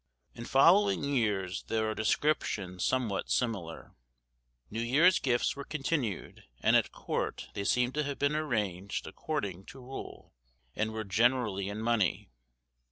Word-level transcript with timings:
In 0.33 0.45
following 0.45 1.03
years 1.03 1.61
there 1.67 1.87
are 1.87 1.93
descriptions 1.93 2.83
somewhat 2.83 3.29
similar. 3.29 3.93
New 4.71 4.79
Year's 4.81 5.19
Gifts 5.19 5.55
were 5.55 5.63
continued; 5.63 6.43
and 6.59 6.75
at 6.75 6.91
court 6.91 7.49
they 7.53 7.63
seem 7.65 7.91
to 7.91 8.01
have 8.05 8.17
been 8.17 8.35
arranged 8.35 9.05
according 9.05 9.65
to 9.65 9.79
rule, 9.79 10.33
and 10.75 10.91
were 10.91 11.03
generally 11.03 11.69
in 11.69 11.81
money. 11.83 12.31